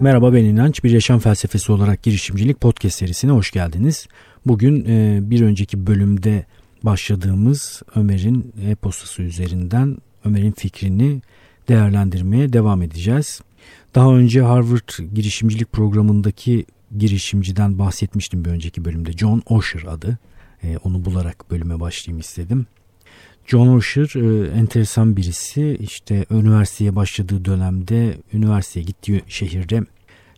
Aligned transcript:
Merhaba 0.00 0.32
ben 0.32 0.44
İnanç. 0.44 0.84
Bir 0.84 0.90
yaşam 0.90 1.18
felsefesi 1.18 1.72
olarak 1.72 2.02
girişimcilik 2.02 2.60
podcast 2.60 2.98
serisine 2.98 3.30
hoş 3.30 3.50
geldiniz. 3.50 4.06
Bugün 4.46 4.84
e, 4.88 5.18
bir 5.22 5.40
önceki 5.40 5.86
bölümde 5.86 6.44
başladığımız 6.82 7.82
Ömer'in 7.94 8.54
e-postası 8.66 9.22
üzerinden 9.22 9.98
Ömer'in 10.24 10.52
fikrini 10.52 11.22
değerlendirmeye 11.68 12.52
devam 12.52 12.82
edeceğiz. 12.82 13.40
Daha 13.94 14.14
önce 14.14 14.42
Harvard 14.42 15.14
girişimcilik 15.14 15.72
programındaki 15.72 16.66
girişimciden 16.98 17.78
bahsetmiştim 17.78 18.44
bir 18.44 18.50
önceki 18.50 18.84
bölümde. 18.84 19.12
John 19.12 19.42
Osher 19.46 19.82
adı. 19.88 20.18
E, 20.62 20.76
onu 20.76 21.04
bularak 21.04 21.50
bölüme 21.50 21.80
başlayayım 21.80 22.20
istedim. 22.20 22.66
John 23.46 23.68
Osher 23.68 24.12
e, 24.16 24.50
enteresan 24.58 25.16
birisi. 25.16 25.76
İşte 25.80 26.26
üniversiteye 26.30 26.96
başladığı 26.96 27.44
dönemde 27.44 28.16
üniversiteye 28.32 28.86
gittiği 28.86 29.22
şehirde 29.28 29.82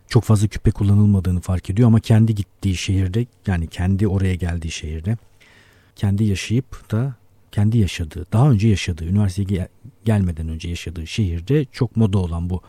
çok 0.09 0.25
fazla 0.25 0.49
küpe 0.49 0.71
kullanılmadığını 0.71 1.41
fark 1.41 1.71
ediyor 1.71 1.89
ama 1.89 2.01
kendi 2.01 2.35
gittiği 2.35 2.77
şehirde 2.77 3.27
yani 3.47 3.67
kendi 3.67 4.09
oraya 4.09 4.35
geldiği 4.35 4.71
şehirde 4.71 5.17
kendi 5.97 6.25
yaşayıp 6.25 6.91
da 6.91 7.15
kendi 7.53 7.79
yaşadığı, 7.79 8.27
daha 8.33 8.51
önce 8.51 8.69
yaşadığı, 8.69 9.05
üniversiteye 9.05 9.69
gelmeden 10.05 10.49
önce 10.49 10.69
yaşadığı 10.69 11.07
şehirde 11.07 11.67
çok 11.73 11.97
moda 11.97 12.19
olan 12.19 12.51
bu 12.51 12.63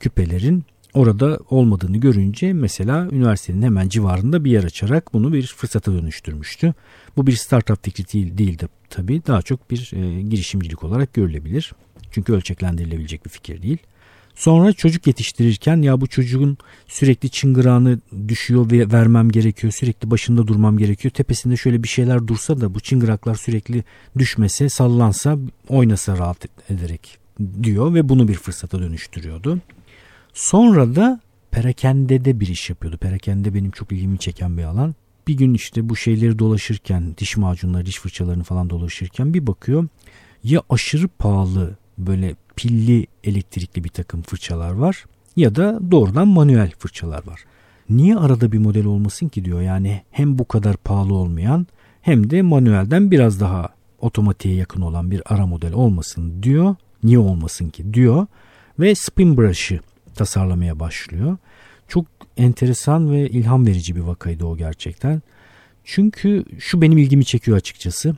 küpelerin 0.00 0.64
orada 0.94 1.38
olmadığını 1.50 1.96
görünce 1.96 2.52
mesela 2.52 3.08
üniversitenin 3.12 3.62
hemen 3.62 3.88
civarında 3.88 4.44
bir 4.44 4.50
yer 4.50 4.64
açarak 4.64 5.12
bunu 5.12 5.32
bir 5.32 5.46
fırsata 5.46 5.92
dönüştürmüştü. 5.92 6.74
Bu 7.16 7.26
bir 7.26 7.32
startup 7.32 7.84
fikri 7.84 8.12
değil, 8.12 8.38
değildi 8.38 8.68
tabii. 8.90 9.22
Daha 9.26 9.42
çok 9.42 9.70
bir 9.70 9.90
e, 9.94 10.22
girişimcilik 10.22 10.84
olarak 10.84 11.14
görülebilir. 11.14 11.72
Çünkü 12.10 12.32
ölçeklendirilebilecek 12.32 13.24
bir 13.24 13.30
fikir 13.30 13.62
değil. 13.62 13.78
Sonra 14.34 14.72
çocuk 14.72 15.06
yetiştirirken 15.06 15.82
ya 15.82 16.00
bu 16.00 16.06
çocuğun 16.06 16.58
sürekli 16.88 17.30
çıngırağını 17.30 18.00
düşüyor 18.28 18.70
ve 18.70 18.92
vermem 18.92 19.30
gerekiyor. 19.30 19.72
Sürekli 19.72 20.10
başında 20.10 20.46
durmam 20.46 20.78
gerekiyor. 20.78 21.12
Tepesinde 21.12 21.56
şöyle 21.56 21.82
bir 21.82 21.88
şeyler 21.88 22.26
dursa 22.26 22.60
da 22.60 22.74
bu 22.74 22.80
çıngıraklar 22.80 23.34
sürekli 23.34 23.84
düşmese, 24.18 24.68
sallansa, 24.68 25.38
oynasa 25.68 26.18
rahat 26.18 26.46
ederek 26.70 27.18
diyor 27.62 27.94
ve 27.94 28.08
bunu 28.08 28.28
bir 28.28 28.34
fırsata 28.34 28.78
dönüştürüyordu. 28.78 29.58
Sonra 30.32 30.96
da 30.96 31.20
perakendede 31.50 32.40
bir 32.40 32.46
iş 32.46 32.70
yapıyordu. 32.70 32.96
Perakende 32.96 33.54
benim 33.54 33.70
çok 33.70 33.92
ilgimi 33.92 34.18
çeken 34.18 34.58
bir 34.58 34.64
alan. 34.64 34.94
Bir 35.28 35.34
gün 35.34 35.54
işte 35.54 35.88
bu 35.88 35.96
şeyleri 35.96 36.38
dolaşırken, 36.38 37.16
diş 37.18 37.36
macunları, 37.36 37.86
diş 37.86 37.98
fırçalarını 37.98 38.42
falan 38.42 38.70
dolaşırken 38.70 39.34
bir 39.34 39.46
bakıyor. 39.46 39.88
Ya 40.44 40.62
aşırı 40.70 41.08
pahalı 41.08 41.76
böyle 41.98 42.34
pilli 42.56 43.06
elektrikli 43.24 43.84
bir 43.84 43.88
takım 43.88 44.22
fırçalar 44.22 44.72
var 44.72 45.04
ya 45.36 45.54
da 45.54 45.80
doğrudan 45.90 46.28
manuel 46.28 46.72
fırçalar 46.78 47.26
var. 47.26 47.44
Niye 47.90 48.16
arada 48.16 48.52
bir 48.52 48.58
model 48.58 48.86
olmasın 48.86 49.28
ki 49.28 49.44
diyor 49.44 49.60
yani 49.60 50.02
hem 50.10 50.38
bu 50.38 50.48
kadar 50.48 50.76
pahalı 50.76 51.14
olmayan 51.14 51.66
hem 52.00 52.30
de 52.30 52.42
manuelden 52.42 53.10
biraz 53.10 53.40
daha 53.40 53.68
otomatiğe 54.00 54.54
yakın 54.54 54.80
olan 54.80 55.10
bir 55.10 55.22
ara 55.26 55.46
model 55.46 55.72
olmasın 55.72 56.42
diyor. 56.42 56.74
Niye 57.02 57.18
olmasın 57.18 57.70
ki 57.70 57.94
diyor 57.94 58.26
ve 58.78 58.94
spin 58.94 59.36
brush'ı 59.36 59.80
tasarlamaya 60.16 60.80
başlıyor. 60.80 61.36
Çok 61.88 62.06
enteresan 62.36 63.12
ve 63.12 63.28
ilham 63.28 63.66
verici 63.66 63.96
bir 63.96 64.00
vakaydı 64.00 64.44
o 64.44 64.56
gerçekten. 64.56 65.22
Çünkü 65.84 66.44
şu 66.58 66.82
benim 66.82 66.98
ilgimi 66.98 67.24
çekiyor 67.24 67.56
açıkçası 67.56 68.16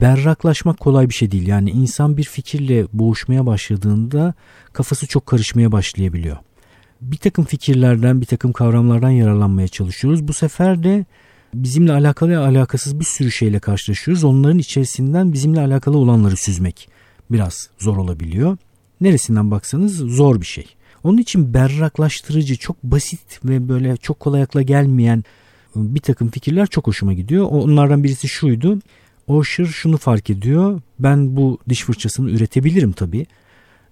berraklaşmak 0.00 0.80
kolay 0.80 1.08
bir 1.08 1.14
şey 1.14 1.30
değil. 1.30 1.46
Yani 1.46 1.70
insan 1.70 2.16
bir 2.16 2.24
fikirle 2.24 2.86
boğuşmaya 2.92 3.46
başladığında 3.46 4.34
kafası 4.72 5.06
çok 5.06 5.26
karışmaya 5.26 5.72
başlayabiliyor. 5.72 6.36
Bir 7.00 7.16
takım 7.16 7.44
fikirlerden, 7.44 8.20
bir 8.20 8.26
takım 8.26 8.52
kavramlardan 8.52 9.10
yararlanmaya 9.10 9.68
çalışıyoruz. 9.68 10.28
Bu 10.28 10.32
sefer 10.32 10.82
de 10.82 11.04
bizimle 11.54 11.92
alakalı 11.92 12.32
ya 12.32 12.40
alakasız 12.40 13.00
bir 13.00 13.04
sürü 13.04 13.30
şeyle 13.30 13.58
karşılaşıyoruz. 13.58 14.24
Onların 14.24 14.58
içerisinden 14.58 15.32
bizimle 15.32 15.60
alakalı 15.60 15.98
olanları 15.98 16.36
süzmek 16.36 16.88
biraz 17.30 17.70
zor 17.78 17.96
olabiliyor. 17.96 18.56
Neresinden 19.00 19.50
baksanız 19.50 19.96
zor 19.96 20.40
bir 20.40 20.46
şey. 20.46 20.66
Onun 21.04 21.18
için 21.18 21.54
berraklaştırıcı, 21.54 22.56
çok 22.56 22.82
basit 22.82 23.40
ve 23.44 23.68
böyle 23.68 23.96
çok 23.96 24.20
kolay 24.20 24.42
akla 24.42 24.62
gelmeyen 24.62 25.24
bir 25.76 26.00
takım 26.00 26.30
fikirler 26.30 26.66
çok 26.66 26.86
hoşuma 26.86 27.12
gidiyor. 27.12 27.46
Onlardan 27.50 28.04
birisi 28.04 28.28
şuydu. 28.28 28.78
Osher 29.26 29.66
şunu 29.66 29.96
fark 29.96 30.30
ediyor. 30.30 30.80
Ben 30.98 31.36
bu 31.36 31.58
diş 31.68 31.84
fırçasını 31.84 32.30
üretebilirim 32.30 32.92
tabii. 32.92 33.26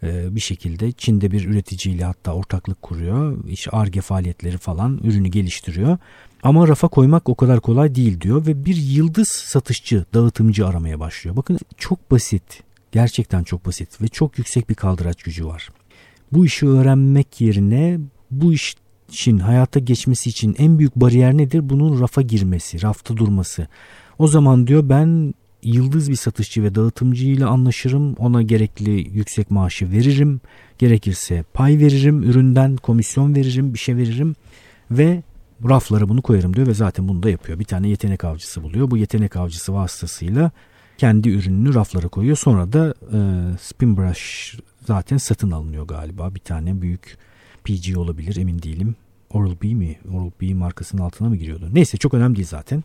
Ee, 0.02 0.34
bir 0.34 0.40
şekilde 0.40 0.92
Çin'de 0.92 1.30
bir 1.30 1.44
üreticiyle 1.48 2.04
hatta 2.04 2.32
ortaklık 2.32 2.82
kuruyor. 2.82 3.44
İşte 3.48 3.70
ARGE 3.70 4.00
faaliyetleri 4.00 4.58
falan 4.58 5.00
ürünü 5.04 5.28
geliştiriyor. 5.28 5.98
Ama 6.42 6.68
rafa 6.68 6.88
koymak 6.88 7.28
o 7.28 7.34
kadar 7.34 7.60
kolay 7.60 7.94
değil 7.94 8.20
diyor 8.20 8.46
ve 8.46 8.64
bir 8.64 8.76
yıldız 8.76 9.28
satışçı, 9.28 10.04
dağıtımcı 10.14 10.66
aramaya 10.66 11.00
başlıyor. 11.00 11.36
Bakın 11.36 11.58
çok 11.76 12.10
basit. 12.10 12.62
Gerçekten 12.92 13.44
çok 13.44 13.66
basit 13.66 14.02
ve 14.02 14.08
çok 14.08 14.38
yüksek 14.38 14.70
bir 14.70 14.74
kaldıraç 14.74 15.22
gücü 15.22 15.46
var. 15.46 15.68
Bu 16.32 16.46
işi 16.46 16.66
öğrenmek 16.66 17.40
yerine 17.40 17.98
bu 18.30 18.52
işin 18.52 19.38
hayata 19.38 19.80
geçmesi 19.80 20.30
için 20.30 20.56
en 20.58 20.78
büyük 20.78 20.96
bariyer 20.96 21.36
nedir? 21.36 21.68
Bunun 21.68 22.00
rafa 22.00 22.22
girmesi, 22.22 22.82
rafta 22.82 23.16
durması. 23.16 23.68
O 24.18 24.28
zaman 24.28 24.66
diyor 24.66 24.88
ben 24.88 25.34
yıldız 25.62 26.10
bir 26.10 26.16
satışçı 26.16 26.62
ve 26.62 26.74
dağıtımcıyla 26.74 27.48
anlaşırım. 27.48 28.14
Ona 28.14 28.42
gerekli 28.42 28.90
yüksek 28.90 29.50
maaşı 29.50 29.90
veririm. 29.90 30.40
Gerekirse 30.78 31.44
pay 31.54 31.78
veririm. 31.78 32.22
Üründen 32.22 32.76
komisyon 32.76 33.34
veririm. 33.34 33.74
Bir 33.74 33.78
şey 33.78 33.96
veririm. 33.96 34.36
Ve 34.90 35.22
raflara 35.68 36.08
bunu 36.08 36.22
koyarım 36.22 36.56
diyor 36.56 36.66
ve 36.66 36.74
zaten 36.74 37.08
bunu 37.08 37.22
da 37.22 37.30
yapıyor. 37.30 37.58
Bir 37.58 37.64
tane 37.64 37.88
yetenek 37.88 38.24
avcısı 38.24 38.62
buluyor. 38.62 38.90
Bu 38.90 38.96
yetenek 38.96 39.36
avcısı 39.36 39.74
vasıtasıyla 39.74 40.50
kendi 40.98 41.28
ürününü 41.28 41.74
raflara 41.74 42.08
koyuyor. 42.08 42.36
Sonra 42.36 42.72
da 42.72 42.94
e, 43.12 43.18
Spin 43.58 43.96
Brush 43.96 44.58
zaten 44.86 45.16
satın 45.16 45.50
alınıyor 45.50 45.86
galiba. 45.86 46.34
Bir 46.34 46.40
tane 46.40 46.82
büyük 46.82 47.18
PG 47.64 47.96
olabilir 47.96 48.36
emin 48.36 48.62
değilim. 48.62 48.96
Oral-B 49.30 49.74
mi? 49.74 49.98
Oral-B 50.12 50.54
markasının 50.54 51.02
altına 51.02 51.28
mı 51.28 51.36
giriyordu? 51.36 51.68
Neyse 51.72 51.96
çok 51.96 52.14
önemli 52.14 52.36
değil 52.36 52.48
zaten 52.48 52.82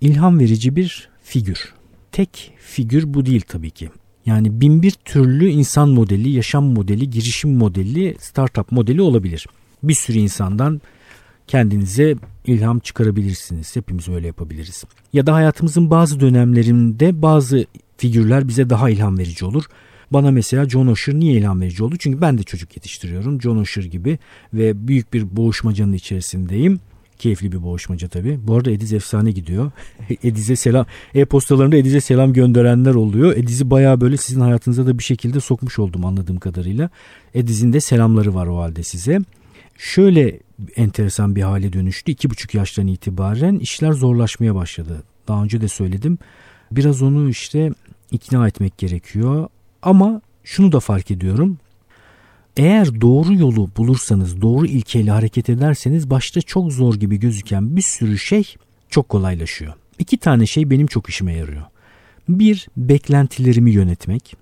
ilham 0.00 0.38
verici 0.38 0.76
bir 0.76 1.08
figür. 1.22 1.74
Tek 2.12 2.52
figür 2.58 3.14
bu 3.14 3.26
değil 3.26 3.42
tabii 3.48 3.70
ki. 3.70 3.90
Yani 4.26 4.60
bin 4.60 4.82
bir 4.82 4.90
türlü 4.90 5.48
insan 5.48 5.88
modeli, 5.88 6.30
yaşam 6.30 6.64
modeli, 6.64 7.10
girişim 7.10 7.56
modeli, 7.56 8.16
startup 8.20 8.72
modeli 8.72 9.02
olabilir. 9.02 9.46
Bir 9.82 9.94
sürü 9.94 10.18
insandan 10.18 10.80
kendinize 11.46 12.16
ilham 12.48 12.78
çıkarabilirsiniz. 12.78 13.76
Hepimiz 13.76 14.08
öyle 14.08 14.26
yapabiliriz. 14.26 14.84
Ya 15.12 15.26
da 15.26 15.34
hayatımızın 15.34 15.90
bazı 15.90 16.20
dönemlerinde 16.20 17.22
bazı 17.22 17.66
figürler 17.96 18.48
bize 18.48 18.70
daha 18.70 18.90
ilham 18.90 19.18
verici 19.18 19.44
olur. 19.44 19.64
Bana 20.10 20.30
mesela 20.30 20.68
John 20.68 20.86
Osher 20.86 21.14
niye 21.14 21.34
ilham 21.34 21.60
verici 21.60 21.84
oldu? 21.84 21.96
Çünkü 21.98 22.20
ben 22.20 22.38
de 22.38 22.42
çocuk 22.42 22.76
yetiştiriyorum. 22.76 23.42
John 23.42 23.56
Osher 23.56 23.84
gibi 23.84 24.18
ve 24.54 24.88
büyük 24.88 25.14
bir 25.14 25.36
boğuşmacanın 25.36 25.92
içerisindeyim. 25.92 26.80
Keyifli 27.18 27.52
bir 27.52 27.62
boğuşmaca 27.62 28.08
tabii. 28.08 28.38
Bu 28.42 28.54
arada 28.56 28.70
Ediz 28.70 28.92
efsane 28.92 29.30
gidiyor. 29.30 29.70
Ediz'e 30.24 30.56
selam, 30.56 30.86
e-postalarında 31.14 31.76
Ediz'e 31.76 32.00
selam 32.00 32.32
gönderenler 32.32 32.94
oluyor. 32.94 33.36
Ediz'i 33.36 33.70
bayağı 33.70 34.00
böyle 34.00 34.16
sizin 34.16 34.40
hayatınıza 34.40 34.86
da 34.86 34.98
bir 34.98 35.04
şekilde 35.04 35.40
sokmuş 35.40 35.78
oldum 35.78 36.04
anladığım 36.04 36.38
kadarıyla. 36.38 36.90
Ediz'in 37.34 37.72
de 37.72 37.80
selamları 37.80 38.34
var 38.34 38.46
o 38.46 38.58
halde 38.58 38.82
size. 38.82 39.18
Şöyle 39.78 40.40
enteresan 40.76 41.36
bir 41.36 41.42
hale 41.42 41.72
dönüştü. 41.72 42.12
İki 42.12 42.30
buçuk 42.30 42.54
yaştan 42.54 42.86
itibaren 42.86 43.58
işler 43.58 43.92
zorlaşmaya 43.92 44.54
başladı. 44.54 45.02
Daha 45.28 45.42
önce 45.44 45.60
de 45.60 45.68
söyledim. 45.68 46.18
Biraz 46.72 47.02
onu 47.02 47.28
işte 47.28 47.70
ikna 48.10 48.48
etmek 48.48 48.78
gerekiyor. 48.78 49.48
Ama 49.82 50.20
şunu 50.44 50.72
da 50.72 50.80
fark 50.80 51.10
ediyorum. 51.10 51.58
Eğer 52.56 53.00
doğru 53.00 53.34
yolu 53.34 53.70
bulursanız, 53.76 54.42
doğru 54.42 54.66
ilkeyle 54.66 55.10
hareket 55.10 55.48
ederseniz 55.48 56.10
başta 56.10 56.40
çok 56.40 56.72
zor 56.72 56.94
gibi 56.94 57.20
gözüken 57.20 57.76
bir 57.76 57.82
sürü 57.82 58.18
şey 58.18 58.54
çok 58.90 59.08
kolaylaşıyor. 59.08 59.72
İki 59.98 60.16
tane 60.16 60.46
şey 60.46 60.70
benim 60.70 60.86
çok 60.86 61.08
işime 61.08 61.32
yarıyor. 61.32 61.62
Bir, 62.28 62.68
beklentilerimi 62.76 63.70
yönetmek. 63.70 64.36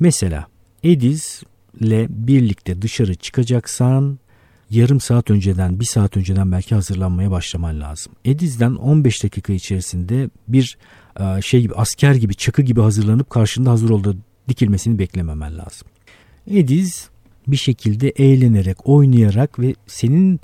Mesela 0.00 0.46
Ediz 0.84 1.42
ile 1.80 2.06
birlikte 2.10 2.82
dışarı 2.82 3.14
çıkacaksan 3.14 4.18
yarım 4.70 5.00
saat 5.00 5.30
önceden, 5.30 5.80
bir 5.80 5.84
saat 5.84 6.16
önceden 6.16 6.52
belki 6.52 6.74
hazırlanmaya 6.74 7.30
başlaman 7.30 7.80
lazım. 7.80 8.12
Ediz'den 8.24 8.74
15 8.74 9.24
dakika 9.24 9.52
içerisinde 9.52 10.30
bir 10.48 10.78
e, 11.20 11.42
şey 11.42 11.60
gibi 11.60 11.74
asker 11.74 12.14
gibi, 12.14 12.34
çakı 12.34 12.62
gibi 12.62 12.80
hazırlanıp 12.80 13.30
karşında 13.30 13.70
hazır 13.70 13.90
olduğu 13.90 14.16
dikilmesini 14.48 14.98
beklememen 14.98 15.58
lazım. 15.58 15.88
Ediz 16.50 17.08
bir 17.46 17.56
şekilde 17.56 18.08
eğlenerek, 18.08 18.88
oynayarak 18.88 19.58
ve 19.58 19.74
senin 19.86 20.40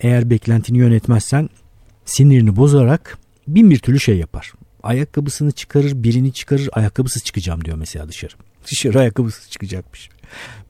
eğer 0.00 0.30
beklentini 0.30 0.78
yönetmezsen 0.78 1.48
sinirini 2.04 2.56
bozarak 2.56 3.18
bin 3.48 3.70
bir 3.70 3.78
türlü 3.78 4.00
şey 4.00 4.18
yapar. 4.18 4.52
Ayakkabısını 4.82 5.52
çıkarır, 5.52 6.02
birini 6.02 6.32
çıkarır, 6.32 6.68
ayakkabısız 6.72 7.24
çıkacağım 7.24 7.64
diyor 7.64 7.76
mesela 7.76 8.08
dışarı. 8.08 8.32
Dışarı 8.70 9.00
ayakkabısız 9.00 9.50
çıkacakmış. 9.50 10.08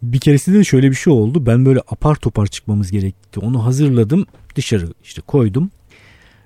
Bir 0.02 0.20
keresinde 0.20 0.58
de 0.58 0.64
şöyle 0.64 0.90
bir 0.90 0.96
şey 0.96 1.12
oldu. 1.12 1.46
Ben 1.46 1.64
böyle 1.64 1.80
apar 1.80 2.14
topar 2.14 2.46
çıkmamız 2.46 2.90
gerekti. 2.90 3.40
Onu 3.40 3.64
hazırladım. 3.64 4.26
Dışarı 4.54 4.88
işte 5.04 5.22
koydum. 5.22 5.70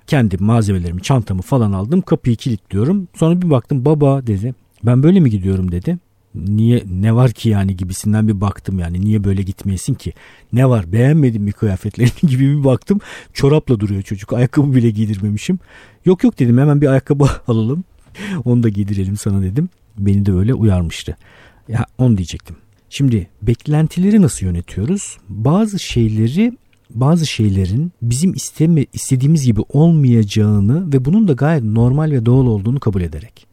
Kendi 0.07 0.37
malzemelerimi, 0.37 1.01
çantamı 1.01 1.41
falan 1.41 1.71
aldım. 1.71 2.01
Kapıyı 2.01 2.35
kilitliyorum. 2.35 3.07
Sonra 3.15 3.41
bir 3.41 3.49
baktım 3.49 3.85
baba 3.85 4.27
dedi. 4.27 4.55
Ben 4.83 5.03
böyle 5.03 5.19
mi 5.19 5.29
gidiyorum 5.29 5.71
dedi. 5.71 5.97
Niye 6.35 6.83
ne 6.91 7.15
var 7.15 7.31
ki 7.31 7.49
yani 7.49 7.77
gibisinden 7.77 8.27
bir 8.27 8.41
baktım 8.41 8.79
yani 8.79 9.01
niye 9.01 9.23
böyle 9.23 9.41
gitmeyesin 9.41 9.93
ki 9.93 10.13
ne 10.53 10.69
var 10.69 10.91
beğenmedim 10.91 11.43
mi 11.43 11.51
kıyafetlerini 11.51 12.11
gibi 12.31 12.59
bir 12.59 12.63
baktım 12.63 12.99
çorapla 13.33 13.79
duruyor 13.79 14.01
çocuk 14.01 14.33
ayakkabı 14.33 14.75
bile 14.75 14.89
giydirmemişim 14.89 15.59
yok 16.05 16.23
yok 16.23 16.39
dedim 16.39 16.57
hemen 16.57 16.81
bir 16.81 16.87
ayakkabı 16.87 17.29
alalım 17.47 17.83
onu 18.45 18.63
da 18.63 18.69
giydirelim 18.69 19.17
sana 19.17 19.41
dedim 19.41 19.69
beni 19.97 20.25
de 20.25 20.33
öyle 20.33 20.53
uyarmıştı 20.53 21.17
ya 21.67 21.85
onu 21.97 22.17
diyecektim 22.17 22.55
Şimdi 22.89 23.27
beklentileri 23.41 24.21
nasıl 24.21 24.45
yönetiyoruz? 24.45 25.17
Bazı 25.29 25.79
şeyleri 25.79 26.53
bazı 26.89 27.27
şeylerin 27.27 27.91
bizim 28.01 28.33
isteme, 28.33 28.85
istediğimiz 28.93 29.45
gibi 29.45 29.61
olmayacağını 29.69 30.93
ve 30.93 31.05
bunun 31.05 31.27
da 31.27 31.33
gayet 31.33 31.63
normal 31.63 32.11
ve 32.11 32.25
doğal 32.25 32.47
olduğunu 32.47 32.79
kabul 32.79 33.01
ederek. 33.01 33.47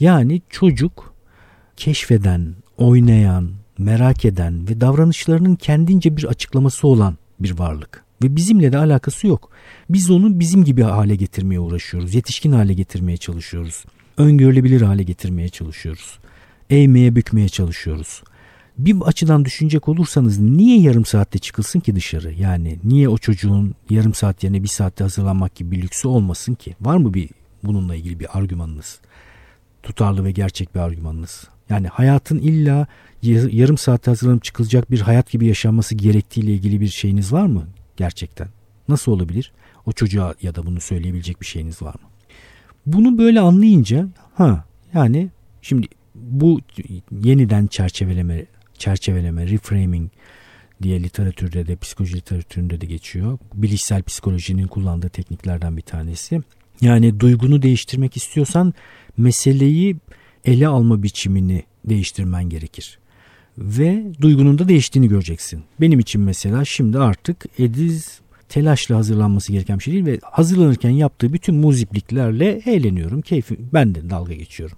Yani 0.00 0.42
çocuk 0.50 1.14
keşfeden, 1.76 2.54
oynayan, 2.78 3.50
merak 3.78 4.24
eden 4.24 4.68
ve 4.68 4.80
davranışlarının 4.80 5.56
kendince 5.56 6.16
bir 6.16 6.24
açıklaması 6.24 6.88
olan 6.88 7.16
bir 7.40 7.58
varlık. 7.58 8.04
Ve 8.22 8.36
bizimle 8.36 8.72
de 8.72 8.78
alakası 8.78 9.26
yok. 9.26 9.50
Biz 9.90 10.10
onu 10.10 10.40
bizim 10.40 10.64
gibi 10.64 10.82
hale 10.82 11.16
getirmeye 11.16 11.60
uğraşıyoruz. 11.60 12.14
Yetişkin 12.14 12.52
hale 12.52 12.74
getirmeye 12.74 13.16
çalışıyoruz. 13.16 13.84
Öngörülebilir 14.16 14.82
hale 14.82 15.02
getirmeye 15.02 15.48
çalışıyoruz. 15.48 16.18
Eğmeye 16.70 17.16
bükmeye 17.16 17.48
çalışıyoruz 17.48 18.22
bir 18.78 18.96
açıdan 19.00 19.44
düşünecek 19.44 19.88
olursanız 19.88 20.38
niye 20.38 20.80
yarım 20.80 21.04
saatte 21.04 21.38
çıkılsın 21.38 21.80
ki 21.80 21.96
dışarı? 21.96 22.32
Yani 22.32 22.78
niye 22.84 23.08
o 23.08 23.18
çocuğun 23.18 23.74
yarım 23.90 24.14
saat 24.14 24.44
yerine 24.44 24.62
bir 24.62 24.68
saatte 24.68 25.04
hazırlanmak 25.04 25.54
gibi 25.54 25.70
bir 25.70 25.82
lüksü 25.82 26.08
olmasın 26.08 26.54
ki? 26.54 26.76
Var 26.80 26.96
mı 26.96 27.14
bir 27.14 27.30
bununla 27.62 27.94
ilgili 27.94 28.20
bir 28.20 28.38
argümanınız? 28.38 29.00
Tutarlı 29.82 30.24
ve 30.24 30.32
gerçek 30.32 30.74
bir 30.74 30.80
argümanınız. 30.80 31.44
Yani 31.68 31.88
hayatın 31.88 32.38
illa 32.38 32.86
yarım 33.22 33.78
saatte 33.78 34.10
hazırlanıp 34.10 34.44
çıkılacak 34.44 34.90
bir 34.90 35.00
hayat 35.00 35.30
gibi 35.30 35.46
yaşanması 35.46 35.94
gerektiğiyle 35.94 36.52
ilgili 36.52 36.80
bir 36.80 36.88
şeyiniz 36.88 37.32
var 37.32 37.46
mı 37.46 37.66
gerçekten? 37.96 38.48
Nasıl 38.88 39.12
olabilir? 39.12 39.52
O 39.86 39.92
çocuğa 39.92 40.34
ya 40.42 40.54
da 40.54 40.66
bunu 40.66 40.80
söyleyebilecek 40.80 41.40
bir 41.40 41.46
şeyiniz 41.46 41.82
var 41.82 41.94
mı? 41.94 42.08
Bunu 42.86 43.18
böyle 43.18 43.40
anlayınca 43.40 44.08
ha 44.34 44.64
yani 44.94 45.28
şimdi 45.62 45.86
bu 46.14 46.60
yeniden 47.24 47.66
çerçeveleme 47.66 48.46
çerçeveleme, 48.78 49.46
reframing 49.46 50.10
diye 50.82 51.02
literatürde 51.02 51.66
de 51.66 51.76
psikoloji 51.76 52.16
literatüründe 52.16 52.80
de 52.80 52.86
geçiyor. 52.86 53.38
Bilişsel 53.54 54.02
psikolojinin 54.02 54.66
kullandığı 54.66 55.08
tekniklerden 55.08 55.76
bir 55.76 55.82
tanesi. 55.82 56.40
Yani 56.80 57.20
duygunu 57.20 57.62
değiştirmek 57.62 58.16
istiyorsan 58.16 58.74
meseleyi 59.16 59.96
ele 60.44 60.68
alma 60.68 61.02
biçimini 61.02 61.62
değiştirmen 61.84 62.44
gerekir. 62.44 62.98
Ve 63.58 64.04
duygunun 64.20 64.58
da 64.58 64.68
değiştiğini 64.68 65.08
göreceksin. 65.08 65.64
Benim 65.80 65.98
için 65.98 66.20
mesela 66.20 66.64
şimdi 66.64 66.98
artık 66.98 67.46
Ediz 67.58 68.20
telaşla 68.48 68.96
hazırlanması 68.96 69.52
gereken 69.52 69.78
bir 69.78 69.84
şey 69.84 69.94
değil 69.94 70.06
ve 70.06 70.20
hazırlanırken 70.22 70.90
yaptığı 70.90 71.32
bütün 71.32 71.54
muzipliklerle 71.54 72.62
eğleniyorum. 72.66 73.22
Keyfi, 73.22 73.56
ben 73.72 73.94
de 73.94 74.10
dalga 74.10 74.34
geçiyorum. 74.34 74.76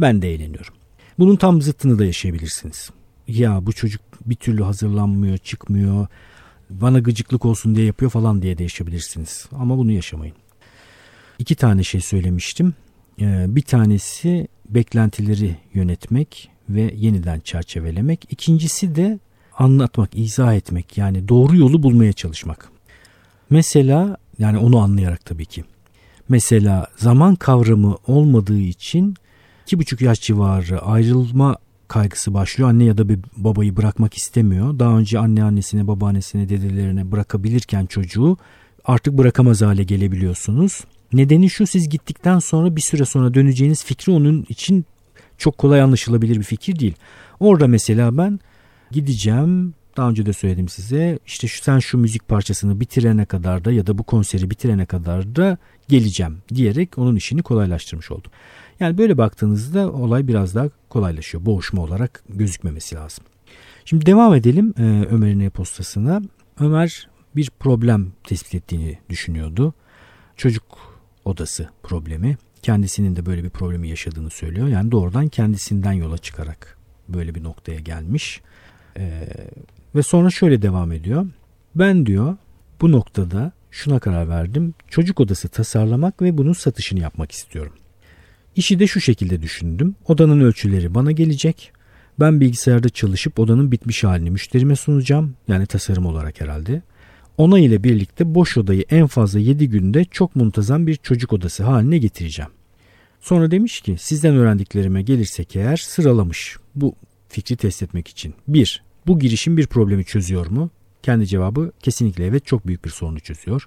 Ben 0.00 0.22
de 0.22 0.34
eğleniyorum. 0.34 0.74
Bunun 1.18 1.36
tam 1.36 1.62
zıttını 1.62 1.98
da 1.98 2.04
yaşayabilirsiniz 2.04 2.90
ya 3.28 3.66
bu 3.66 3.72
çocuk 3.72 4.00
bir 4.26 4.34
türlü 4.34 4.62
hazırlanmıyor, 4.62 5.38
çıkmıyor, 5.38 6.06
bana 6.70 6.98
gıcıklık 6.98 7.44
olsun 7.44 7.74
diye 7.74 7.86
yapıyor 7.86 8.10
falan 8.10 8.42
diye 8.42 8.58
değişebilirsiniz. 8.58 9.46
Ama 9.52 9.78
bunu 9.78 9.92
yaşamayın. 9.92 10.34
İki 11.38 11.54
tane 11.54 11.82
şey 11.82 12.00
söylemiştim. 12.00 12.74
Ee, 13.20 13.44
bir 13.48 13.62
tanesi 13.62 14.48
beklentileri 14.68 15.56
yönetmek 15.74 16.50
ve 16.68 16.94
yeniden 16.96 17.40
çerçevelemek. 17.40 18.26
İkincisi 18.30 18.94
de 18.94 19.18
anlatmak, 19.58 20.18
izah 20.18 20.54
etmek 20.54 20.98
yani 20.98 21.28
doğru 21.28 21.56
yolu 21.56 21.82
bulmaya 21.82 22.12
çalışmak. 22.12 22.73
Mesela 23.54 24.16
yani 24.38 24.58
onu 24.58 24.78
anlayarak 24.78 25.24
tabii 25.24 25.46
ki. 25.46 25.64
Mesela 26.28 26.86
zaman 26.96 27.34
kavramı 27.34 27.96
olmadığı 28.06 28.60
için 28.60 29.14
iki 29.62 29.78
buçuk 29.78 30.00
yaş 30.00 30.20
civarı 30.20 30.82
ayrılma 30.82 31.56
kaygısı 31.88 32.34
başlıyor. 32.34 32.70
Anne 32.70 32.84
ya 32.84 32.98
da 32.98 33.08
bir 33.08 33.18
babayı 33.36 33.76
bırakmak 33.76 34.14
istemiyor. 34.14 34.78
Daha 34.78 34.98
önce 34.98 35.18
anne 35.18 35.44
annesine, 35.44 35.86
babaannesine, 35.86 36.48
dedelerine 36.48 37.12
bırakabilirken 37.12 37.86
çocuğu 37.86 38.36
artık 38.84 39.18
bırakamaz 39.18 39.62
hale 39.62 39.84
gelebiliyorsunuz. 39.84 40.80
Nedeni 41.12 41.50
şu 41.50 41.66
siz 41.66 41.88
gittikten 41.88 42.38
sonra 42.38 42.76
bir 42.76 42.80
süre 42.80 43.04
sonra 43.04 43.34
döneceğiniz 43.34 43.84
fikri 43.84 44.12
onun 44.12 44.46
için 44.48 44.84
çok 45.38 45.58
kolay 45.58 45.80
anlaşılabilir 45.80 46.36
bir 46.36 46.44
fikir 46.44 46.78
değil. 46.78 46.94
Orada 47.40 47.66
mesela 47.66 48.18
ben 48.18 48.40
gideceğim 48.90 49.74
daha 49.96 50.10
önce 50.10 50.26
de 50.26 50.32
söyledim 50.32 50.68
size 50.68 51.18
işte 51.26 51.48
sen 51.48 51.78
şu 51.78 51.98
müzik 51.98 52.28
parçasını 52.28 52.80
bitirene 52.80 53.24
kadar 53.24 53.64
da 53.64 53.72
ya 53.72 53.86
da 53.86 53.98
bu 53.98 54.02
konseri 54.02 54.50
bitirene 54.50 54.86
kadar 54.86 55.36
da 55.36 55.58
geleceğim 55.88 56.38
diyerek 56.54 56.98
onun 56.98 57.16
işini 57.16 57.42
kolaylaştırmış 57.42 58.10
oldum. 58.10 58.30
Yani 58.80 58.98
böyle 58.98 59.18
baktığınızda 59.18 59.92
olay 59.92 60.28
biraz 60.28 60.54
daha 60.54 60.68
kolaylaşıyor. 60.88 61.46
Boğuşma 61.46 61.82
olarak 61.82 62.22
gözükmemesi 62.28 62.94
lazım. 62.94 63.24
Şimdi 63.84 64.06
devam 64.06 64.34
edelim 64.34 64.74
e, 64.78 64.82
Ömer'in 65.10 65.40
e-postasına. 65.40 66.22
Ömer 66.60 67.08
bir 67.36 67.50
problem 67.60 68.12
tespit 68.24 68.54
ettiğini 68.54 68.98
düşünüyordu. 69.08 69.74
Çocuk 70.36 70.64
odası 71.24 71.68
problemi. 71.82 72.36
Kendisinin 72.62 73.16
de 73.16 73.26
böyle 73.26 73.44
bir 73.44 73.50
problemi 73.50 73.88
yaşadığını 73.88 74.30
söylüyor. 74.30 74.68
Yani 74.68 74.92
doğrudan 74.92 75.28
kendisinden 75.28 75.92
yola 75.92 76.18
çıkarak 76.18 76.78
böyle 77.08 77.34
bir 77.34 77.42
noktaya 77.42 77.80
gelmiş. 77.80 78.40
Ee, 78.96 79.28
ve 79.94 80.02
sonra 80.02 80.30
şöyle 80.30 80.62
devam 80.62 80.92
ediyor. 80.92 81.26
Ben 81.74 82.06
diyor 82.06 82.36
bu 82.80 82.92
noktada 82.92 83.52
şuna 83.70 83.98
karar 83.98 84.28
verdim. 84.28 84.74
Çocuk 84.88 85.20
odası 85.20 85.48
tasarlamak 85.48 86.22
ve 86.22 86.38
bunun 86.38 86.52
satışını 86.52 87.00
yapmak 87.00 87.32
istiyorum. 87.32 87.72
İşi 88.56 88.78
de 88.78 88.86
şu 88.86 89.00
şekilde 89.00 89.42
düşündüm. 89.42 89.94
Odanın 90.08 90.40
ölçüleri 90.40 90.94
bana 90.94 91.12
gelecek. 91.12 91.72
Ben 92.20 92.40
bilgisayarda 92.40 92.88
çalışıp 92.88 93.38
odanın 93.38 93.72
bitmiş 93.72 94.04
halini 94.04 94.30
müşterime 94.30 94.76
sunacağım. 94.76 95.34
Yani 95.48 95.66
tasarım 95.66 96.06
olarak 96.06 96.40
herhalde. 96.40 96.82
Ona 97.38 97.58
ile 97.58 97.84
birlikte 97.84 98.34
boş 98.34 98.58
odayı 98.58 98.84
en 98.90 99.06
fazla 99.06 99.38
7 99.38 99.68
günde 99.68 100.04
çok 100.04 100.36
muntazam 100.36 100.86
bir 100.86 100.96
çocuk 100.96 101.32
odası 101.32 101.64
haline 101.64 101.98
getireceğim. 101.98 102.50
Sonra 103.20 103.50
demiş 103.50 103.80
ki 103.80 103.96
sizden 103.98 104.36
öğrendiklerime 104.36 105.02
gelirsek 105.02 105.56
eğer 105.56 105.76
sıralamış 105.76 106.56
bu 106.74 106.94
fikri 107.28 107.56
test 107.56 107.82
etmek 107.82 108.08
için. 108.08 108.34
1. 108.48 108.82
Bu 109.06 109.18
girişim 109.18 109.56
bir 109.56 109.66
problemi 109.66 110.04
çözüyor 110.04 110.46
mu? 110.46 110.70
Kendi 111.02 111.26
cevabı 111.26 111.72
kesinlikle 111.82 112.26
evet 112.26 112.46
çok 112.46 112.66
büyük 112.66 112.84
bir 112.84 112.90
sorunu 112.90 113.20
çözüyor. 113.20 113.66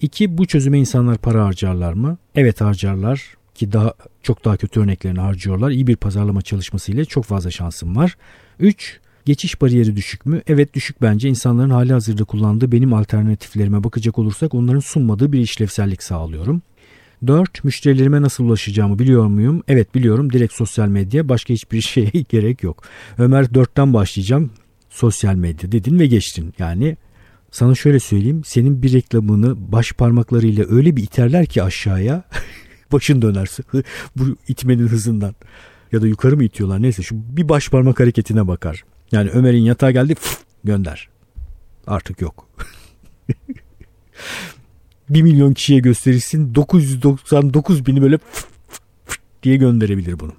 2. 0.00 0.38
Bu 0.38 0.46
çözüme 0.46 0.78
insanlar 0.78 1.18
para 1.18 1.44
harcarlar 1.44 1.92
mı? 1.92 2.18
Evet 2.34 2.60
harcarlar 2.60 3.34
ki 3.54 3.72
daha 3.72 3.94
çok 4.22 4.44
daha 4.44 4.56
kötü 4.56 4.80
örneklerini 4.80 5.20
harcıyorlar. 5.20 5.70
İyi 5.70 5.86
bir 5.86 5.96
pazarlama 5.96 6.42
çalışması 6.42 6.92
ile 6.92 7.04
çok 7.04 7.24
fazla 7.24 7.50
şansım 7.50 7.96
var. 7.96 8.16
3. 8.58 9.00
Geçiş 9.24 9.60
bariyeri 9.60 9.96
düşük 9.96 10.26
mü? 10.26 10.42
Evet 10.46 10.74
düşük 10.74 11.02
bence. 11.02 11.28
İnsanların 11.28 11.70
hali 11.70 11.92
hazırda 11.92 12.24
kullandığı 12.24 12.72
benim 12.72 12.92
alternatiflerime 12.92 13.84
bakacak 13.84 14.18
olursak 14.18 14.54
onların 14.54 14.80
sunmadığı 14.80 15.32
bir 15.32 15.40
işlevsellik 15.40 16.02
sağlıyorum. 16.02 16.62
4. 17.26 17.64
Müşterilerime 17.64 18.22
nasıl 18.22 18.44
ulaşacağımı 18.44 18.98
biliyor 18.98 19.26
muyum? 19.26 19.62
Evet 19.68 19.94
biliyorum. 19.94 20.32
Direkt 20.32 20.54
sosyal 20.54 20.88
medya. 20.88 21.28
Başka 21.28 21.54
hiçbir 21.54 21.80
şeye 21.80 22.10
gerek 22.28 22.62
yok. 22.62 22.82
Ömer 23.18 23.44
4'ten 23.44 23.94
başlayacağım. 23.94 24.50
Sosyal 24.90 25.34
medya 25.34 25.72
dedin 25.72 25.98
ve 25.98 26.06
geçtin. 26.06 26.54
Yani 26.58 26.96
sana 27.50 27.74
şöyle 27.74 28.00
söyleyeyim. 28.00 28.42
Senin 28.44 28.82
bir 28.82 28.92
reklamını 28.92 29.72
baş 29.72 29.92
parmaklarıyla 29.92 30.64
öyle 30.68 30.96
bir 30.96 31.02
iterler 31.02 31.46
ki 31.46 31.62
aşağıya 31.62 32.22
başın 32.92 33.22
dönerse 33.22 33.62
bu 34.16 34.36
itmenin 34.48 34.88
hızından. 34.88 35.34
Ya 35.92 36.02
da 36.02 36.06
yukarı 36.06 36.36
mı 36.36 36.44
itiyorlar 36.44 36.82
neyse 36.82 37.02
şu 37.02 37.16
bir 37.36 37.48
baş 37.48 37.68
parmak 37.68 38.00
hareketine 38.00 38.48
bakar. 38.48 38.84
Yani 39.12 39.30
Ömer'in 39.30 39.62
yatağa 39.62 39.90
geldi 39.90 40.14
fıf, 40.14 40.38
gönder. 40.64 41.08
Artık 41.86 42.20
yok. 42.20 42.48
1 45.10 45.22
milyon 45.22 45.52
kişiye 45.52 45.80
gösterilsin 45.80 46.54
999 46.54 47.86
bini 47.86 48.02
böyle 48.02 48.18
fıf, 48.18 48.46
fıf 48.68 49.18
diye 49.42 49.56
gönderebilir 49.56 50.20
bunu. 50.20 50.32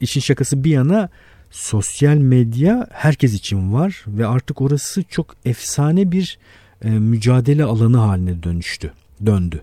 İşin 0.00 0.20
şakası 0.20 0.64
bir 0.64 0.70
yana 0.70 1.08
sosyal 1.50 2.16
medya 2.16 2.86
herkes 2.92 3.34
için 3.34 3.72
var 3.72 4.04
ve 4.06 4.26
artık 4.26 4.60
orası 4.60 5.02
çok 5.02 5.36
efsane 5.44 6.12
bir 6.12 6.38
e, 6.84 6.90
mücadele 6.90 7.64
alanı 7.64 7.96
haline 7.96 8.42
dönüştü, 8.42 8.92
döndü. 9.26 9.62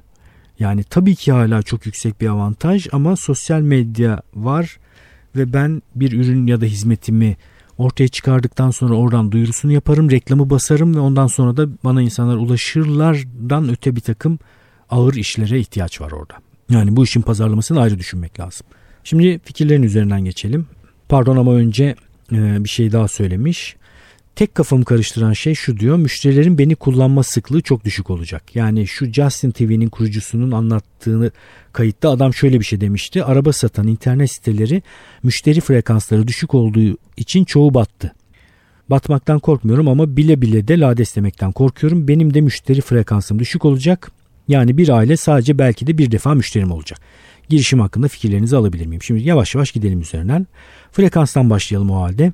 Yani 0.59 0.83
tabii 0.83 1.15
ki 1.15 1.31
hala 1.31 1.61
çok 1.61 1.85
yüksek 1.85 2.21
bir 2.21 2.27
avantaj 2.27 2.87
ama 2.91 3.15
sosyal 3.15 3.61
medya 3.61 4.21
var 4.35 4.77
ve 5.35 5.53
ben 5.53 5.81
bir 5.95 6.11
ürün 6.11 6.47
ya 6.47 6.61
da 6.61 6.65
hizmetimi 6.65 7.37
ortaya 7.77 8.07
çıkardıktan 8.07 8.71
sonra 8.71 8.93
oradan 8.93 9.31
duyurusunu 9.31 9.71
yaparım, 9.71 10.11
reklamı 10.11 10.49
basarım 10.49 10.95
ve 10.95 10.99
ondan 10.99 11.27
sonra 11.27 11.57
da 11.57 11.67
bana 11.83 12.01
insanlar 12.01 12.35
ulaşırlardan 12.35 13.69
öte 13.69 13.95
bir 13.95 14.01
takım 14.01 14.39
ağır 14.89 15.13
işlere 15.13 15.59
ihtiyaç 15.59 16.01
var 16.01 16.11
orada. 16.11 16.33
Yani 16.69 16.95
bu 16.95 17.03
işin 17.03 17.21
pazarlamasını 17.21 17.81
ayrı 17.81 17.99
düşünmek 17.99 18.39
lazım. 18.39 18.67
Şimdi 19.03 19.39
fikirlerin 19.43 19.83
üzerinden 19.83 20.25
geçelim. 20.25 20.67
Pardon 21.09 21.37
ama 21.37 21.53
önce 21.53 21.95
e, 22.31 22.63
bir 22.63 22.69
şey 22.69 22.91
daha 22.91 23.07
söylemiş. 23.07 23.75
Tek 24.35 24.55
kafamı 24.55 24.85
karıştıran 24.85 25.33
şey 25.33 25.55
şu 25.55 25.79
diyor. 25.79 25.97
Müşterilerin 25.97 26.57
beni 26.57 26.75
kullanma 26.75 27.23
sıklığı 27.23 27.61
çok 27.61 27.85
düşük 27.85 28.09
olacak. 28.09 28.55
Yani 28.55 28.87
şu 28.87 29.05
Justin 29.05 29.51
TV'nin 29.51 29.89
kurucusunun 29.89 30.51
anlattığını 30.51 31.31
kayıtta 31.73 32.09
adam 32.09 32.33
şöyle 32.33 32.59
bir 32.59 32.65
şey 32.65 32.81
demişti. 32.81 33.23
Araba 33.23 33.53
satan 33.53 33.87
internet 33.87 34.31
siteleri 34.31 34.81
müşteri 35.23 35.61
frekansları 35.61 36.27
düşük 36.27 36.53
olduğu 36.53 36.97
için 37.17 37.45
çoğu 37.45 37.73
battı. 37.73 38.13
Batmaktan 38.89 39.39
korkmuyorum 39.39 39.87
ama 39.87 40.17
bile 40.17 40.41
bile 40.41 40.67
de 40.67 40.79
lades 40.79 41.15
demekten 41.15 41.51
korkuyorum. 41.51 42.07
Benim 42.07 42.33
de 42.33 42.41
müşteri 42.41 42.81
frekansım 42.81 43.39
düşük 43.39 43.65
olacak. 43.65 44.11
Yani 44.47 44.77
bir 44.77 44.89
aile 44.89 45.17
sadece 45.17 45.57
belki 45.57 45.87
de 45.87 45.97
bir 45.97 46.11
defa 46.11 46.33
müşterim 46.33 46.71
olacak. 46.71 46.99
Girişim 47.49 47.79
hakkında 47.79 48.07
fikirlerinizi 48.07 48.57
alabilir 48.57 48.85
miyim? 48.85 49.03
Şimdi 49.03 49.27
yavaş 49.27 49.55
yavaş 49.55 49.71
gidelim 49.71 50.01
üzerinden. 50.01 50.47
Frekanstan 50.91 51.49
başlayalım 51.49 51.91
o 51.91 52.01
halde. 52.01 52.33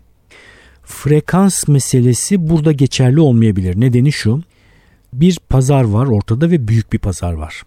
Frekans 0.87 1.67
meselesi 1.67 2.49
burada 2.49 2.71
geçerli 2.71 3.19
olmayabilir. 3.19 3.81
Nedeni 3.81 4.11
şu. 4.11 4.41
Bir 5.13 5.39
pazar 5.49 5.83
var 5.83 6.05
ortada 6.05 6.51
ve 6.51 6.67
büyük 6.67 6.93
bir 6.93 6.99
pazar 6.99 7.33
var. 7.33 7.63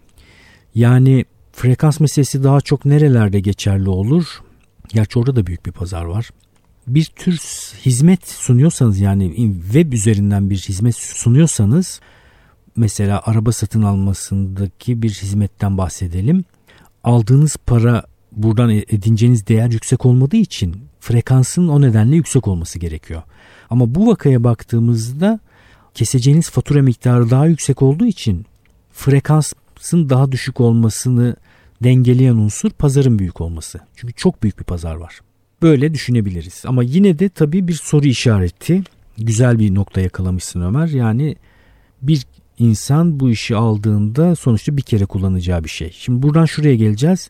Yani 0.75 1.25
frekans 1.53 1.99
meselesi 1.99 2.43
daha 2.43 2.61
çok 2.61 2.85
nerelerde 2.85 3.39
geçerli 3.39 3.89
olur? 3.89 4.25
Gerçi 4.87 5.19
orada 5.19 5.35
da 5.35 5.47
büyük 5.47 5.65
bir 5.65 5.71
pazar 5.71 6.03
var. 6.03 6.29
Bir 6.87 7.05
tür 7.05 7.37
hizmet 7.85 8.27
sunuyorsanız 8.27 8.99
yani 8.99 9.53
web 9.71 9.93
üzerinden 9.93 10.49
bir 10.49 10.57
hizmet 10.57 10.95
sunuyorsanız 10.95 12.01
mesela 12.75 13.21
araba 13.25 13.51
satın 13.51 13.81
almasındaki 13.81 15.01
bir 15.01 15.09
hizmetten 15.09 15.77
bahsedelim. 15.77 16.45
Aldığınız 17.03 17.57
para 17.65 18.03
buradan 18.31 18.69
edineceğiniz 18.69 19.47
değer 19.47 19.71
yüksek 19.71 20.05
olmadığı 20.05 20.37
için 20.37 20.75
frekansın 20.99 21.67
o 21.67 21.81
nedenle 21.81 22.15
yüksek 22.15 22.47
olması 22.47 22.79
gerekiyor. 22.79 23.21
Ama 23.69 23.95
bu 23.95 24.07
vakaya 24.07 24.43
baktığımızda 24.43 25.39
keseceğiniz 25.93 26.49
fatura 26.49 26.81
miktarı 26.81 27.29
daha 27.29 27.45
yüksek 27.45 27.81
olduğu 27.81 28.05
için 28.05 28.45
frekansın 28.93 30.09
daha 30.09 30.31
düşük 30.31 30.61
olmasını 30.61 31.35
dengeleyen 31.83 32.35
unsur 32.35 32.69
pazarın 32.69 33.19
büyük 33.19 33.41
olması. 33.41 33.79
Çünkü 33.95 34.13
çok 34.13 34.43
büyük 34.43 34.59
bir 34.59 34.63
pazar 34.63 34.95
var. 34.95 35.19
Böyle 35.61 35.93
düşünebiliriz. 35.93 36.63
Ama 36.65 36.83
yine 36.83 37.19
de 37.19 37.29
tabii 37.29 37.67
bir 37.67 37.73
soru 37.73 38.07
işareti. 38.07 38.83
Güzel 39.17 39.59
bir 39.59 39.75
nokta 39.75 40.01
yakalamışsın 40.01 40.61
Ömer. 40.61 40.87
Yani 40.87 41.35
bir 42.01 42.25
insan 42.59 43.19
bu 43.19 43.29
işi 43.29 43.55
aldığında 43.55 44.35
sonuçta 44.35 44.77
bir 44.77 44.81
kere 44.81 45.05
kullanacağı 45.05 45.63
bir 45.63 45.69
şey. 45.69 45.91
Şimdi 45.91 46.23
buradan 46.23 46.45
şuraya 46.45 46.75
geleceğiz. 46.75 47.29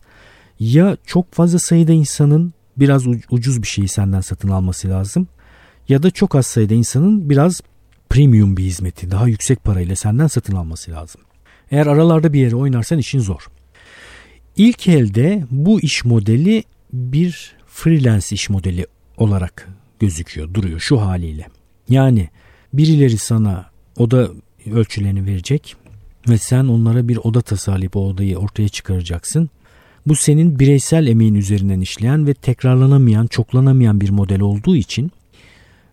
Ya 0.62 0.98
çok 1.06 1.34
fazla 1.34 1.60
sayıda 1.60 1.92
insanın 1.92 2.54
biraz 2.78 3.08
ucuz 3.30 3.62
bir 3.62 3.68
şeyi 3.68 3.88
senden 3.88 4.22
satın 4.22 4.50
alması 4.50 4.90
lazım. 4.90 5.28
Ya 5.90 6.04
da 6.04 6.12
çok 6.12 6.36
az 6.36 6.46
sayıda 6.46 6.74
insanın 6.74 7.30
biraz 7.30 7.62
premium 8.10 8.58
bir 8.58 8.64
hizmeti 8.64 9.12
daha 9.12 9.28
yüksek 9.28 9.64
parayla 9.64 9.96
senden 9.96 10.28
satın 10.28 10.56
alması 10.56 10.92
lazım. 10.92 11.22
Eğer 11.72 11.88
aralarda 11.88 12.34
bir 12.34 12.40
yere 12.40 12.56
oynarsan 12.56 12.98
işin 12.98 13.20
zor. 13.20 13.48
İlk 14.58 14.88
elde 14.88 15.46
bu 15.52 15.82
iş 15.82 16.06
modeli 16.06 16.64
bir 16.94 17.56
freelance 17.68 18.28
iş 18.32 18.50
modeli 18.50 18.86
olarak 19.18 19.70
gözüküyor, 20.00 20.54
duruyor 20.54 20.80
şu 20.80 21.02
haliyle. 21.02 21.48
Yani 21.90 22.30
birileri 22.74 23.18
sana 23.18 23.70
oda 23.98 24.30
ölçülerini 24.72 25.26
verecek 25.26 25.76
ve 26.30 26.38
sen 26.38 26.64
onlara 26.64 27.08
bir 27.08 27.18
oda 27.18 27.42
tasarlayıp 27.42 27.96
o 27.96 28.08
odayı 28.08 28.38
ortaya 28.38 28.70
çıkaracaksın. 28.70 29.50
Bu 30.06 30.16
senin 30.16 30.60
bireysel 30.60 31.08
emeğin 31.08 31.36
üzerinden 31.36 31.82
işleyen 31.82 32.28
ve 32.28 32.34
tekrarlanamayan, 32.34 33.28
çoklanamayan 33.28 34.02
bir 34.02 34.10
model 34.10 34.42
olduğu 34.42 34.76
için 34.76 35.12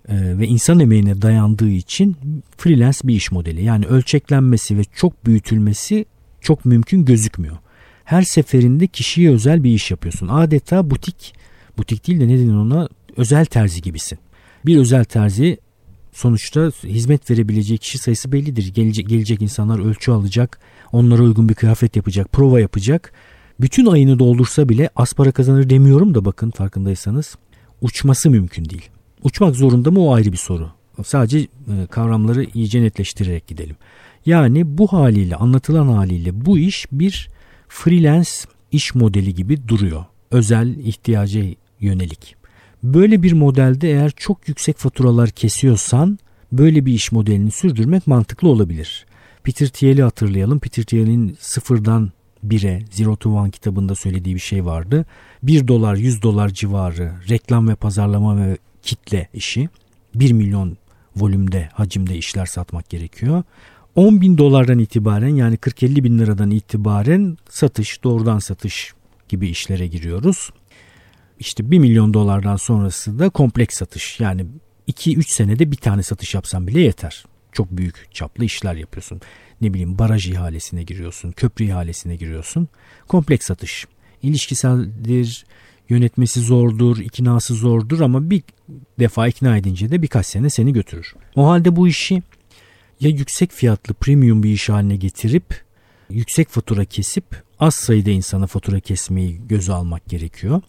e, 0.08 0.38
ve 0.38 0.46
insan 0.46 0.80
emeğine 0.80 1.22
dayandığı 1.22 1.68
için 1.68 2.16
freelance 2.56 2.98
bir 3.04 3.14
iş 3.14 3.32
modeli. 3.32 3.64
Yani 3.64 3.86
ölçeklenmesi 3.86 4.78
ve 4.78 4.82
çok 4.84 5.26
büyütülmesi 5.26 6.06
çok 6.40 6.64
mümkün 6.64 7.04
gözükmüyor. 7.04 7.56
Her 8.04 8.22
seferinde 8.22 8.86
kişiye 8.86 9.30
özel 9.30 9.64
bir 9.64 9.70
iş 9.70 9.90
yapıyorsun. 9.90 10.28
Adeta 10.28 10.90
butik, 10.90 11.34
butik 11.78 12.06
değil 12.06 12.20
de 12.20 12.28
ne 12.28 12.38
denir 12.38 12.54
ona 12.54 12.88
özel 13.16 13.44
terzi 13.44 13.82
gibisin. 13.82 14.18
Bir 14.66 14.78
özel 14.78 15.04
terzi 15.04 15.58
sonuçta 16.12 16.70
hizmet 16.84 17.30
verebileceği 17.30 17.78
kişi 17.78 17.98
sayısı 17.98 18.32
bellidir. 18.32 18.74
Gelecek, 18.74 19.08
gelecek 19.08 19.42
insanlar 19.42 19.78
ölçü 19.78 20.10
alacak, 20.10 20.60
onlara 20.92 21.22
uygun 21.22 21.48
bir 21.48 21.54
kıyafet 21.54 21.96
yapacak, 21.96 22.32
prova 22.32 22.60
yapacak 22.60 23.12
bütün 23.60 23.86
ayını 23.86 24.18
doldursa 24.18 24.68
bile 24.68 24.90
az 24.96 25.12
para 25.12 25.32
kazanır 25.32 25.70
demiyorum 25.70 26.14
da 26.14 26.24
bakın 26.24 26.50
farkındaysanız 26.50 27.36
uçması 27.80 28.30
mümkün 28.30 28.64
değil. 28.64 28.90
Uçmak 29.22 29.56
zorunda 29.56 29.90
mı 29.90 30.00
o 30.00 30.14
ayrı 30.14 30.32
bir 30.32 30.36
soru. 30.36 30.70
Sadece 31.04 31.38
e, 31.38 31.46
kavramları 31.90 32.44
iyice 32.54 32.82
netleştirerek 32.82 33.46
gidelim. 33.46 33.76
Yani 34.26 34.78
bu 34.78 34.86
haliyle 34.86 35.36
anlatılan 35.36 35.88
haliyle 35.88 36.46
bu 36.46 36.58
iş 36.58 36.86
bir 36.92 37.28
freelance 37.68 38.30
iş 38.72 38.94
modeli 38.94 39.34
gibi 39.34 39.68
duruyor. 39.68 40.04
Özel 40.30 40.76
ihtiyaca 40.76 41.42
yönelik. 41.80 42.36
Böyle 42.82 43.22
bir 43.22 43.32
modelde 43.32 43.88
eğer 43.88 44.10
çok 44.16 44.48
yüksek 44.48 44.76
faturalar 44.76 45.30
kesiyorsan 45.30 46.18
böyle 46.52 46.86
bir 46.86 46.92
iş 46.92 47.12
modelini 47.12 47.50
sürdürmek 47.50 48.06
mantıklı 48.06 48.48
olabilir. 48.48 49.06
Peter 49.42 49.68
Thiel'i 49.68 50.02
hatırlayalım. 50.02 50.58
Peter 50.58 50.82
Thiel'in 50.82 51.36
sıfırdan 51.40 52.12
1'e 52.46 52.84
Zero 52.90 53.16
to 53.16 53.30
One 53.30 53.50
kitabında 53.50 53.94
söylediği 53.94 54.34
bir 54.34 54.40
şey 54.40 54.64
vardı. 54.64 55.06
1 55.42 55.68
dolar 55.68 55.96
100 55.96 56.22
dolar 56.22 56.48
civarı 56.48 57.12
reklam 57.28 57.68
ve 57.68 57.74
pazarlama 57.74 58.36
ve 58.36 58.58
kitle 58.82 59.28
işi 59.34 59.68
1 60.14 60.32
milyon 60.32 60.76
volümde 61.16 61.68
hacimde 61.72 62.16
işler 62.16 62.46
satmak 62.46 62.90
gerekiyor. 62.90 63.42
10 63.94 64.20
bin 64.20 64.38
dolardan 64.38 64.78
itibaren 64.78 65.36
yani 65.36 65.56
40-50 65.56 66.04
bin 66.04 66.18
liradan 66.18 66.50
itibaren 66.50 67.36
satış 67.48 68.04
doğrudan 68.04 68.38
satış 68.38 68.92
gibi 69.28 69.48
işlere 69.48 69.86
giriyoruz. 69.86 70.50
İşte 71.38 71.70
1 71.70 71.78
milyon 71.78 72.14
dolardan 72.14 72.56
sonrası 72.56 73.18
da 73.18 73.28
kompleks 73.28 73.76
satış 73.78 74.20
yani 74.20 74.46
2-3 74.88 75.22
senede 75.22 75.70
bir 75.70 75.76
tane 75.76 76.02
satış 76.02 76.34
yapsan 76.34 76.66
bile 76.66 76.80
yeter. 76.80 77.24
Çok 77.52 77.70
büyük 77.70 78.14
çaplı 78.14 78.44
işler 78.44 78.74
yapıyorsun 78.74 79.20
ne 79.60 79.72
bileyim 79.72 79.98
baraj 79.98 80.28
ihalesine 80.28 80.82
giriyorsun, 80.82 81.32
köprü 81.32 81.64
ihalesine 81.64 82.16
giriyorsun. 82.16 82.68
Kompleks 83.08 83.46
satış. 83.46 83.86
İlişkiseldir, 84.22 85.46
yönetmesi 85.88 86.40
zordur, 86.40 86.98
iknası 86.98 87.54
zordur 87.54 88.00
ama 88.00 88.30
bir 88.30 88.42
defa 88.98 89.28
ikna 89.28 89.56
edince 89.56 89.90
de 89.90 90.02
birkaç 90.02 90.26
sene 90.26 90.50
seni 90.50 90.72
götürür. 90.72 91.14
O 91.36 91.46
halde 91.48 91.76
bu 91.76 91.88
işi 91.88 92.22
ya 93.00 93.10
yüksek 93.10 93.52
fiyatlı 93.52 93.94
premium 93.94 94.42
bir 94.42 94.50
iş 94.50 94.68
haline 94.68 94.96
getirip 94.96 95.62
yüksek 96.10 96.48
fatura 96.48 96.84
kesip 96.84 97.24
az 97.60 97.74
sayıda 97.74 98.10
insana 98.10 98.46
fatura 98.46 98.80
kesmeyi 98.80 99.40
göze 99.48 99.72
almak 99.72 100.06
gerekiyor. 100.06 100.62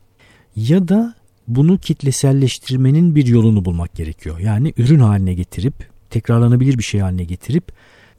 Ya 0.56 0.88
da 0.88 1.16
bunu 1.48 1.78
kitleselleştirmenin 1.78 3.16
bir 3.16 3.26
yolunu 3.26 3.66
bulmak 3.66 3.96
gerekiyor. 3.96 4.40
Yani 4.40 4.74
ürün 4.78 5.00
haline 5.00 5.34
getirip 5.34 5.90
tekrarlanabilir 6.10 6.78
bir 6.78 6.84
şey 6.84 7.02
haline 7.02 7.24
getirip 7.24 7.72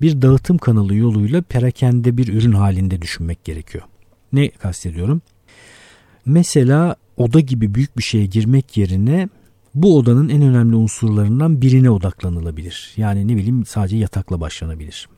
bir 0.02 0.22
dağıtım 0.22 0.58
kanalı 0.58 0.94
yoluyla 0.94 1.42
perakende 1.42 2.16
bir 2.16 2.28
ürün 2.28 2.52
halinde 2.52 3.02
düşünmek 3.02 3.44
gerekiyor. 3.44 3.84
Ne 4.32 4.50
kastediyorum? 4.50 5.22
Mesela 6.26 6.96
oda 7.16 7.40
gibi 7.40 7.74
büyük 7.74 7.98
bir 7.98 8.02
şeye 8.02 8.26
girmek 8.26 8.76
yerine 8.76 9.28
bu 9.74 9.98
odanın 9.98 10.28
en 10.28 10.42
önemli 10.42 10.76
unsurlarından 10.76 11.62
birine 11.62 11.90
odaklanılabilir. 11.90 12.92
Yani 12.96 13.28
ne 13.28 13.36
bileyim 13.36 13.66
sadece 13.66 13.96
yatakla 13.96 14.40
başlanabilir. 14.40 15.08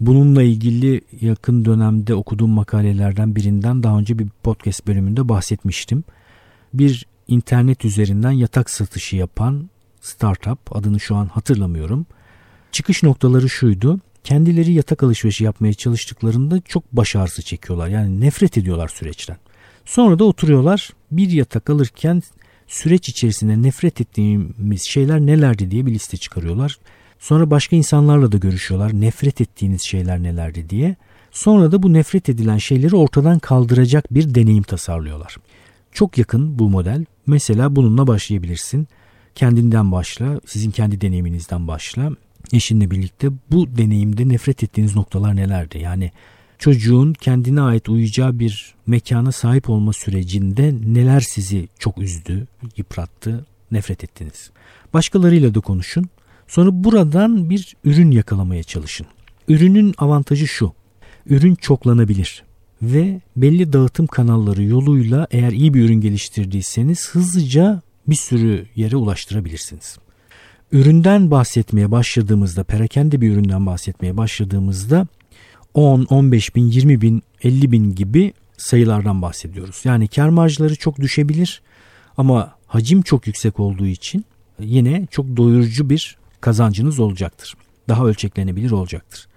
Bununla 0.00 0.42
ilgili 0.42 1.00
yakın 1.20 1.64
dönemde 1.64 2.14
okuduğum 2.14 2.50
makalelerden 2.50 3.36
birinden 3.36 3.82
daha 3.82 3.98
önce 3.98 4.18
bir 4.18 4.28
podcast 4.42 4.86
bölümünde 4.86 5.28
bahsetmiştim. 5.28 6.04
Bir 6.74 7.06
internet 7.28 7.84
üzerinden 7.84 8.30
yatak 8.30 8.70
satışı 8.70 9.16
yapan 9.16 9.70
startup 10.06 10.76
adını 10.76 11.00
şu 11.00 11.16
an 11.16 11.26
hatırlamıyorum. 11.26 12.06
Çıkış 12.72 13.02
noktaları 13.02 13.48
şuydu 13.48 14.00
kendileri 14.24 14.72
yatak 14.72 15.02
alışverişi 15.02 15.44
yapmaya 15.44 15.74
çalıştıklarında 15.74 16.60
çok 16.60 16.92
baş 16.92 17.16
ağrısı 17.16 17.42
çekiyorlar. 17.42 17.88
Yani 17.88 18.20
nefret 18.20 18.58
ediyorlar 18.58 18.88
süreçten. 18.88 19.36
Sonra 19.84 20.18
da 20.18 20.24
oturuyorlar 20.24 20.90
bir 21.10 21.30
yatak 21.30 21.70
alırken 21.70 22.22
süreç 22.66 23.08
içerisinde 23.08 23.62
nefret 23.62 24.00
ettiğimiz 24.00 24.82
şeyler 24.88 25.20
nelerdi 25.20 25.70
diye 25.70 25.86
bir 25.86 25.94
liste 25.94 26.16
çıkarıyorlar. 26.16 26.78
Sonra 27.18 27.50
başka 27.50 27.76
insanlarla 27.76 28.32
da 28.32 28.36
görüşüyorlar. 28.36 29.00
Nefret 29.00 29.40
ettiğiniz 29.40 29.82
şeyler 29.82 30.22
nelerdi 30.22 30.70
diye. 30.70 30.96
Sonra 31.30 31.72
da 31.72 31.82
bu 31.82 31.92
nefret 31.92 32.28
edilen 32.28 32.58
şeyleri 32.58 32.96
ortadan 32.96 33.38
kaldıracak 33.38 34.14
bir 34.14 34.34
deneyim 34.34 34.62
tasarlıyorlar. 34.62 35.36
çok 35.92 36.18
yakın 36.18 36.58
bu 36.58 36.68
model. 36.70 37.04
Mesela 37.26 37.76
bununla 37.76 38.06
başlayabilirsin. 38.06 38.88
Kendinden 39.36 39.92
başla, 39.92 40.40
sizin 40.46 40.70
kendi 40.70 41.00
deneyiminizden 41.00 41.68
başla. 41.68 42.10
Eşinle 42.52 42.90
birlikte 42.90 43.28
bu 43.50 43.76
deneyimde 43.76 44.28
nefret 44.28 44.62
ettiğiniz 44.62 44.96
noktalar 44.96 45.36
nelerdi? 45.36 45.78
Yani 45.78 46.10
çocuğun 46.58 47.12
kendine 47.12 47.60
ait 47.60 47.88
uyuyacağı 47.88 48.38
bir 48.38 48.74
mekana 48.86 49.32
sahip 49.32 49.70
olma 49.70 49.92
sürecinde 49.92 50.74
neler 50.86 51.20
sizi 51.20 51.68
çok 51.78 51.98
üzdü, 51.98 52.46
yıprattı, 52.76 53.46
nefret 53.72 54.04
ettiniz. 54.04 54.50
Başkalarıyla 54.94 55.54
da 55.54 55.60
konuşun. 55.60 56.08
Sonra 56.48 56.84
buradan 56.84 57.50
bir 57.50 57.76
ürün 57.84 58.10
yakalamaya 58.10 58.62
çalışın. 58.62 59.06
Ürünün 59.48 59.94
avantajı 59.98 60.46
şu. 60.46 60.72
Ürün 61.26 61.54
çoklanabilir 61.54 62.42
ve 62.82 63.20
belli 63.36 63.72
dağıtım 63.72 64.06
kanalları 64.06 64.62
yoluyla 64.62 65.26
eğer 65.30 65.52
iyi 65.52 65.74
bir 65.74 65.84
ürün 65.84 66.00
geliştirdiyseniz 66.00 67.10
hızlıca 67.10 67.82
bir 68.08 68.14
sürü 68.14 68.66
yere 68.76 68.96
ulaştırabilirsiniz. 68.96 69.98
Üründen 70.72 71.30
bahsetmeye 71.30 71.90
başladığımızda, 71.90 72.64
perakende 72.64 73.20
bir 73.20 73.32
üründen 73.32 73.66
bahsetmeye 73.66 74.16
başladığımızda 74.16 75.06
10, 75.74 76.06
15 76.10 76.56
bin, 76.56 76.66
20 76.66 77.00
bin, 77.00 77.22
50 77.42 77.72
bin 77.72 77.94
gibi 77.94 78.32
sayılardan 78.56 79.22
bahsediyoruz. 79.22 79.80
Yani 79.84 80.08
kar 80.08 80.28
marjları 80.28 80.76
çok 80.76 81.00
düşebilir 81.00 81.62
ama 82.16 82.54
hacim 82.66 83.02
çok 83.02 83.26
yüksek 83.26 83.60
olduğu 83.60 83.86
için 83.86 84.24
yine 84.60 85.06
çok 85.10 85.36
doyurucu 85.36 85.90
bir 85.90 86.16
kazancınız 86.40 87.00
olacaktır. 87.00 87.54
Daha 87.88 88.06
ölçeklenebilir 88.06 88.70
olacaktır. 88.70 89.28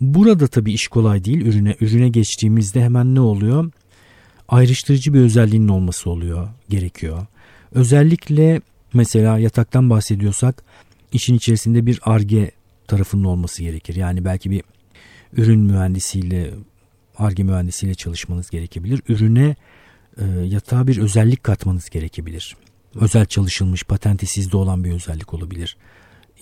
Burada 0.00 0.46
tabii 0.46 0.72
iş 0.72 0.88
kolay 0.88 1.24
değil. 1.24 1.40
Ürüne 1.40 1.76
ürüne 1.80 2.08
geçtiğimizde 2.08 2.84
hemen 2.84 3.14
ne 3.14 3.20
oluyor? 3.20 3.70
Ayrıştırıcı 4.48 5.14
bir 5.14 5.20
özelliğinin 5.20 5.68
olması 5.68 6.10
oluyor, 6.10 6.48
gerekiyor. 6.68 7.26
Özellikle 7.74 8.60
mesela 8.94 9.38
yataktan 9.38 9.90
bahsediyorsak 9.90 10.62
işin 11.12 11.34
içerisinde 11.34 11.86
bir 11.86 12.00
arge 12.02 12.50
tarafının 12.86 13.24
olması 13.24 13.62
gerekir. 13.62 13.94
Yani 13.94 14.24
belki 14.24 14.50
bir 14.50 14.62
ürün 15.32 15.60
mühendisiyle, 15.60 16.54
arge 17.18 17.42
mühendisiyle 17.42 17.94
çalışmanız 17.94 18.50
gerekebilir. 18.50 19.02
Ürüne 19.08 19.56
e, 20.18 20.24
yatağa 20.44 20.86
bir 20.86 20.98
özellik 20.98 21.44
katmanız 21.44 21.90
gerekebilir. 21.90 22.56
Özel 22.94 23.26
çalışılmış, 23.26 23.84
patenti 23.84 24.26
sizde 24.26 24.56
olan 24.56 24.84
bir 24.84 24.92
özellik 24.92 25.34
olabilir 25.34 25.76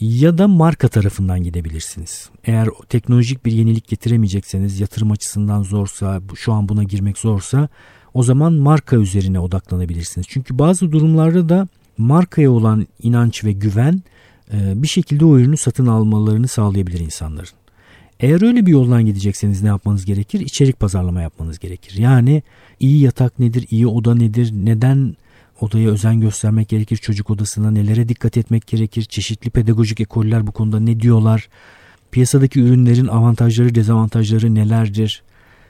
ya 0.00 0.38
da 0.38 0.48
marka 0.48 0.88
tarafından 0.88 1.42
gidebilirsiniz. 1.42 2.30
Eğer 2.44 2.68
teknolojik 2.88 3.46
bir 3.46 3.52
yenilik 3.52 3.88
getiremeyecekseniz 3.88 4.80
yatırım 4.80 5.10
açısından 5.10 5.62
zorsa 5.62 6.20
şu 6.34 6.52
an 6.52 6.68
buna 6.68 6.82
girmek 6.82 7.18
zorsa 7.18 7.68
o 8.14 8.23
zaman 8.23 8.52
marka 8.52 8.97
üzerine 8.97 9.40
odaklanabilirsiniz. 9.40 10.26
Çünkü 10.31 10.59
bazı 10.59 10.92
durumlarda 10.92 11.49
da 11.49 11.69
markaya 11.99 12.50
olan 12.50 12.87
inanç 13.02 13.45
ve 13.45 13.52
güven 13.52 14.02
e, 14.52 14.83
bir 14.83 14.88
şekilde 14.88 15.25
o 15.25 15.38
ürünü 15.38 15.57
satın 15.57 15.87
almalarını 15.87 16.49
sağlayabilir 16.49 17.00
insanların. 17.00 17.49
Eğer 18.21 18.42
öyle 18.42 18.66
bir 18.66 18.71
yoldan 18.71 19.07
gidecekseniz 19.07 19.62
ne 19.62 19.69
yapmanız 19.69 20.04
gerekir? 20.04 20.40
İçerik 20.40 20.81
pazarlama 20.81 21.23
yapmanız 21.23 21.59
gerekir. 21.59 21.99
Yani 21.99 22.42
iyi 22.81 23.00
yatak 23.00 23.38
nedir, 23.38 23.66
iyi 23.71 23.87
oda 23.87 24.14
nedir, 24.14 24.52
neden 24.64 25.16
odaya 25.61 25.90
özen 25.90 26.21
göstermek 26.21 26.69
gerekir. 26.69 26.97
Çocuk 26.97 27.31
odasına 27.31 27.71
nelere 27.71 28.09
dikkat 28.09 28.37
etmek 28.37 28.66
gerekir. 28.66 29.02
Çeşitli 29.02 29.50
pedagojik 29.50 30.00
ekoller 30.00 30.47
bu 30.47 30.52
konuda 30.52 30.81
ne 30.81 31.00
diyorlar? 31.00 31.49
Piyasadaki 32.11 32.61
ürünlerin 32.61 33.07
avantajları, 33.07 33.75
dezavantajları 33.75 34.54
nelerdir? 34.54 35.23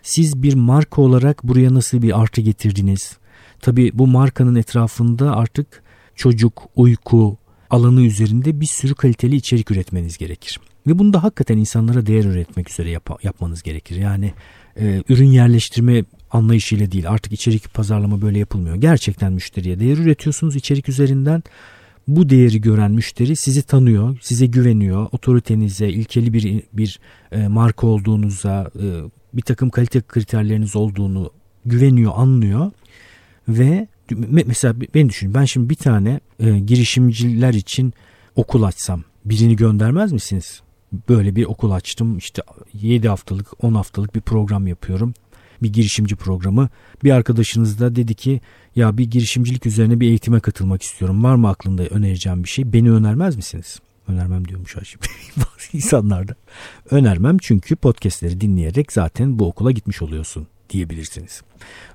Siz 0.02 0.42
bir 0.42 0.54
marka 0.54 1.02
olarak 1.02 1.44
buraya 1.44 1.74
nasıl 1.74 2.02
bir 2.02 2.20
artı 2.20 2.40
getirdiniz? 2.40 3.16
Tabi 3.60 3.90
bu 3.94 4.06
markanın 4.06 4.54
etrafında 4.54 5.36
artık 5.36 5.82
çocuk, 6.14 6.62
uyku 6.76 7.36
alanı 7.70 8.02
üzerinde 8.02 8.60
bir 8.60 8.66
sürü 8.66 8.94
kaliteli 8.94 9.36
içerik 9.36 9.70
üretmeniz 9.70 10.18
gerekir. 10.18 10.60
Ve 10.86 10.98
bunu 10.98 11.12
da 11.12 11.22
hakikaten 11.22 11.58
insanlara 11.58 12.06
değer 12.06 12.24
üretmek 12.24 12.70
üzere 12.70 12.90
yap- 12.90 13.24
yapmanız 13.24 13.62
gerekir. 13.62 13.96
Yani 13.96 14.32
e, 14.80 15.02
ürün 15.08 15.28
yerleştirme 15.28 16.04
anlayışıyla 16.30 16.92
değil 16.92 17.10
artık 17.10 17.32
içerik 17.32 17.74
pazarlama 17.74 18.22
böyle 18.22 18.38
yapılmıyor. 18.38 18.76
Gerçekten 18.76 19.32
müşteriye 19.32 19.80
değer 19.80 19.98
üretiyorsunuz 19.98 20.56
içerik 20.56 20.88
üzerinden. 20.88 21.42
Bu 22.08 22.28
değeri 22.28 22.60
gören 22.60 22.90
müşteri 22.90 23.36
sizi 23.36 23.62
tanıyor, 23.62 24.18
size 24.22 24.46
güveniyor, 24.46 25.08
otoritenize, 25.12 25.88
ilkeli 25.88 26.32
bir 26.32 26.62
bir 26.72 27.00
e, 27.32 27.48
marka 27.48 27.86
olduğunuza, 27.86 28.70
e, 28.82 28.86
bir 29.34 29.42
takım 29.42 29.70
kalite 29.70 30.00
kriterleriniz 30.00 30.76
olduğunu 30.76 31.30
güveniyor, 31.64 32.12
anlıyor. 32.16 32.70
Ve 33.48 33.88
mesela 34.30 34.74
beni 34.94 35.08
düşünün 35.08 35.34
ben 35.34 35.44
şimdi 35.44 35.70
bir 35.70 35.74
tane 35.74 36.20
e, 36.40 36.58
girişimciler 36.58 37.54
için 37.54 37.92
okul 38.36 38.62
açsam 38.62 39.04
birini 39.24 39.56
göndermez 39.56 40.12
misiniz? 40.12 40.60
Böyle 41.08 41.36
bir 41.36 41.44
okul 41.44 41.70
açtım 41.70 42.18
işte 42.18 42.42
7 42.72 43.08
haftalık 43.08 43.64
10 43.64 43.74
haftalık 43.74 44.14
bir 44.14 44.20
program 44.20 44.66
yapıyorum 44.66 45.14
bir 45.62 45.72
girişimci 45.72 46.16
programı. 46.16 46.68
Bir 47.04 47.10
arkadaşınız 47.10 47.80
da 47.80 47.96
dedi 47.96 48.14
ki 48.14 48.40
ya 48.76 48.98
bir 48.98 49.10
girişimcilik 49.10 49.66
üzerine 49.66 50.00
bir 50.00 50.08
eğitime 50.08 50.40
katılmak 50.40 50.82
istiyorum. 50.82 51.24
Var 51.24 51.34
mı 51.34 51.48
aklında 51.48 51.82
önereceğim 51.82 52.44
bir 52.44 52.48
şey? 52.48 52.72
Beni 52.72 52.90
önermez 52.92 53.36
misiniz? 53.36 53.80
Önermem 54.08 54.48
diyormuş 54.48 54.76
Haşim. 54.76 55.00
Bazı 55.36 55.76
insanlarda. 55.76 56.34
Önermem 56.90 57.38
çünkü 57.38 57.76
podcastleri 57.76 58.40
dinleyerek 58.40 58.92
zaten 58.92 59.38
bu 59.38 59.46
okula 59.46 59.70
gitmiş 59.70 60.02
oluyorsun 60.02 60.46
diyebilirsiniz. 60.70 61.42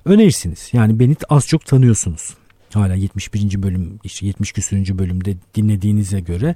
Önerirsiniz. 0.04 0.68
Yani 0.72 0.98
beni 0.98 1.16
az 1.28 1.46
çok 1.46 1.66
tanıyorsunuz. 1.66 2.34
Hala 2.74 2.94
71. 2.94 3.62
bölüm 3.62 3.98
işte 4.04 4.26
70 4.26 4.52
küsürüncü 4.52 4.98
bölümde 4.98 5.36
dinlediğinize 5.54 6.20
göre 6.20 6.54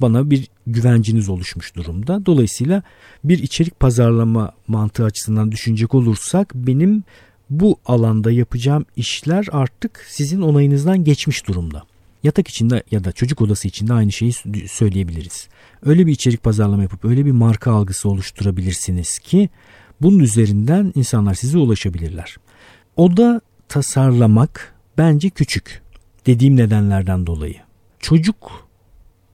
bana 0.00 0.30
bir 0.30 0.48
güvenciniz 0.66 1.28
oluşmuş 1.28 1.76
durumda. 1.76 2.26
Dolayısıyla 2.26 2.82
bir 3.24 3.38
içerik 3.38 3.80
pazarlama 3.80 4.52
mantığı 4.68 5.04
açısından 5.04 5.52
düşünecek 5.52 5.94
olursak 5.94 6.54
benim 6.54 7.04
bu 7.50 7.78
alanda 7.86 8.30
yapacağım 8.30 8.86
işler 8.96 9.46
artık 9.52 10.04
sizin 10.08 10.40
onayınızdan 10.40 11.04
geçmiş 11.04 11.46
durumda. 11.46 11.82
Yatak 12.22 12.48
içinde 12.48 12.82
ya 12.90 13.04
da 13.04 13.12
çocuk 13.12 13.42
odası 13.42 13.68
içinde 13.68 13.92
aynı 13.92 14.12
şeyi 14.12 14.32
söyleyebiliriz. 14.68 15.48
Öyle 15.82 16.06
bir 16.06 16.12
içerik 16.12 16.42
pazarlama 16.42 16.82
yapıp 16.82 17.04
öyle 17.04 17.26
bir 17.26 17.32
marka 17.32 17.72
algısı 17.72 18.08
oluşturabilirsiniz 18.08 19.18
ki 19.18 19.48
bunun 20.00 20.18
üzerinden 20.18 20.92
insanlar 20.94 21.34
size 21.34 21.58
ulaşabilirler. 21.58 22.36
Oda 22.96 23.40
tasarlamak 23.68 24.74
bence 24.98 25.30
küçük. 25.30 25.82
Dediğim 26.26 26.56
nedenlerden 26.56 27.26
dolayı. 27.26 27.56
Çocuk 28.00 28.68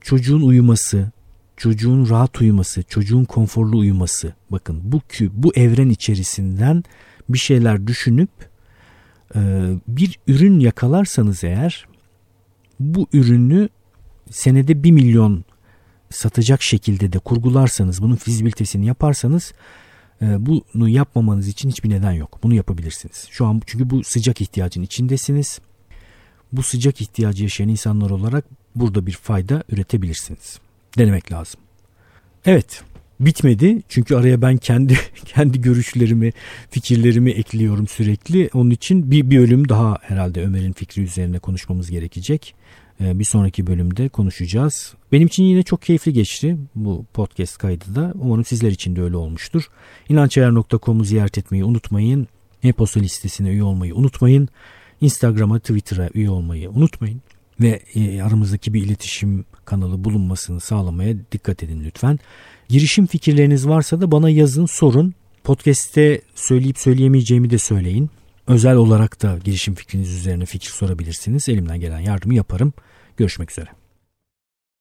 çocuğun 0.01 0.41
uyuması, 0.41 1.11
çocuğun 1.57 2.09
rahat 2.09 2.41
uyuması, 2.41 2.83
çocuğun 2.83 3.25
konforlu 3.25 3.77
uyuması. 3.77 4.33
Bakın 4.51 4.81
bu 4.83 5.01
bu 5.31 5.55
evren 5.55 5.89
içerisinden 5.89 6.83
bir 7.29 7.37
şeyler 7.37 7.87
düşünüp 7.87 8.29
e, 9.35 9.39
bir 9.87 10.19
ürün 10.27 10.59
yakalarsanız 10.59 11.43
eğer 11.43 11.85
bu 12.79 13.07
ürünü 13.13 13.69
senede 14.31 14.83
bir 14.83 14.91
milyon 14.91 15.43
satacak 16.09 16.61
şekilde 16.61 17.13
de 17.13 17.19
kurgularsanız 17.19 18.01
bunun 18.01 18.15
fizibilitesini 18.15 18.85
yaparsanız 18.85 19.53
bunu 20.21 20.89
yapmamanız 20.89 21.47
için 21.47 21.69
hiçbir 21.69 21.89
neden 21.89 22.11
yok. 22.11 22.39
Bunu 22.43 22.53
yapabilirsiniz. 22.53 23.27
Şu 23.31 23.45
an 23.45 23.61
çünkü 23.65 23.89
bu 23.89 24.03
sıcak 24.03 24.41
ihtiyacın 24.41 24.81
içindesiniz. 24.81 25.59
Bu 26.51 26.63
sıcak 26.63 27.01
ihtiyacı 27.01 27.43
yaşayan 27.43 27.69
insanlar 27.69 28.09
olarak 28.09 28.45
burada 28.75 29.05
bir 29.05 29.11
fayda 29.11 29.63
üretebilirsiniz. 29.69 30.59
Denemek 30.97 31.31
lazım. 31.31 31.61
Evet, 32.45 32.83
bitmedi. 33.19 33.81
Çünkü 33.89 34.15
araya 34.15 34.41
ben 34.41 34.57
kendi 34.57 34.97
kendi 35.25 35.61
görüşlerimi, 35.61 36.31
fikirlerimi 36.69 37.31
ekliyorum 37.31 37.87
sürekli. 37.87 38.49
Onun 38.53 38.69
için 38.69 39.11
bir 39.11 39.29
bir 39.29 39.37
bölüm 39.37 39.69
daha 39.69 39.97
herhalde 40.01 40.43
Ömer'in 40.43 40.73
fikri 40.73 41.01
üzerine 41.01 41.39
konuşmamız 41.39 41.91
gerekecek. 41.91 42.55
Ee, 43.01 43.19
bir 43.19 43.23
sonraki 43.23 43.67
bölümde 43.67 44.09
konuşacağız. 44.09 44.93
Benim 45.11 45.27
için 45.27 45.43
yine 45.43 45.63
çok 45.63 45.81
keyifli 45.81 46.13
geçti 46.13 46.57
bu 46.75 47.05
podcast 47.13 47.57
kaydı 47.57 47.95
da. 47.95 48.13
Umarım 48.15 48.45
sizler 48.45 48.71
için 48.71 48.95
de 48.95 49.01
öyle 49.01 49.17
olmuştur. 49.17 49.63
İnançayar.com'u 50.09 51.03
ziyaret 51.03 51.37
etmeyi 51.37 51.63
unutmayın. 51.63 52.27
E-posta 52.63 52.99
listesine 52.99 53.49
üye 53.49 53.63
olmayı 53.63 53.95
unutmayın. 53.95 54.49
Instagram'a, 55.01 55.59
Twitter'a 55.59 56.09
üye 56.13 56.29
olmayı 56.29 56.69
unutmayın 56.69 57.21
ve 57.61 57.81
e, 57.95 58.21
aramızdaki 58.21 58.73
bir 58.73 58.83
iletişim 58.83 59.45
kanalı 59.65 60.03
bulunmasını 60.03 60.59
sağlamaya 60.59 61.15
dikkat 61.31 61.63
edin 61.63 61.83
lütfen. 61.83 62.19
Girişim 62.69 63.07
fikirleriniz 63.07 63.67
varsa 63.67 64.01
da 64.01 64.11
bana 64.11 64.29
yazın, 64.29 64.65
sorun. 64.65 65.13
Podcast'te 65.43 66.21
söyleyip 66.35 66.77
söyleyemeyeceğimi 66.77 67.49
de 67.49 67.57
söyleyin. 67.57 68.09
Özel 68.47 68.75
olarak 68.75 69.21
da 69.21 69.37
girişim 69.43 69.75
fikriniz 69.75 70.11
üzerine 70.13 70.45
fikir 70.45 70.69
sorabilirsiniz. 70.69 71.49
Elimden 71.49 71.79
gelen 71.79 71.99
yardımı 71.99 72.33
yaparım. 72.33 72.73
Görüşmek 73.17 73.51
üzere. 73.51 73.69